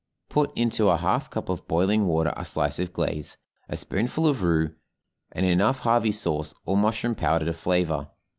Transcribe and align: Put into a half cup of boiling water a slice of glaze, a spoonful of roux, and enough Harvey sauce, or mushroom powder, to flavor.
Put 0.29 0.51
into 0.57 0.89
a 0.89 0.97
half 0.97 1.29
cup 1.29 1.47
of 1.47 1.67
boiling 1.67 2.07
water 2.07 2.33
a 2.35 2.43
slice 2.43 2.79
of 2.79 2.91
glaze, 2.91 3.37
a 3.69 3.77
spoonful 3.77 4.25
of 4.25 4.41
roux, 4.41 4.73
and 5.31 5.45
enough 5.45 5.81
Harvey 5.81 6.11
sauce, 6.11 6.55
or 6.65 6.75
mushroom 6.75 7.13
powder, 7.13 7.45
to 7.45 7.53
flavor. 7.53 8.07